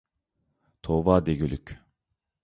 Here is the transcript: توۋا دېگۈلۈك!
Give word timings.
توۋا 0.87 1.17
دېگۈلۈك! 1.27 1.75